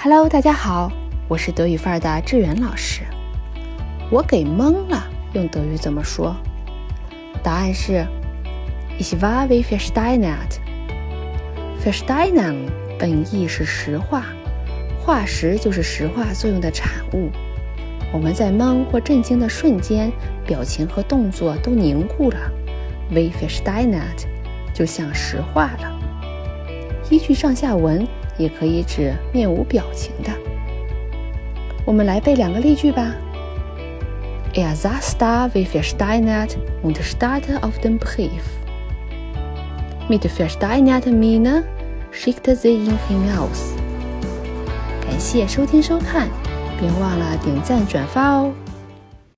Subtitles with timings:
[0.00, 0.92] Hello，大家好，
[1.26, 3.00] 我是德语范儿的志远老师。
[4.12, 6.36] 我给懵了，用德语怎么说？
[7.42, 8.06] 答案是
[9.00, 10.60] ：Ich war wie versteinert。
[11.84, 14.22] Versteinen 本意是石化，
[15.04, 17.32] 化石就是石化作用的产物。
[18.12, 20.12] 我们在懵或震惊的瞬间，
[20.46, 22.38] 表情和动作都凝固了
[23.10, 24.26] ，wie versteinert
[24.72, 25.97] 就像石化了。
[27.10, 28.06] 依据上下文。
[28.38, 30.30] 也可以指面无表情的。
[31.84, 33.12] 我们来背两个例句吧。
[34.54, 38.44] Er saß da wie versteinert und starrte auf den Brief.
[40.08, 41.64] Mit versteinerter Miene
[42.12, 43.74] schickte sie ihn hinaus.
[45.04, 46.28] 感谢收听收看，
[46.78, 48.52] 别忘了点赞转发哦。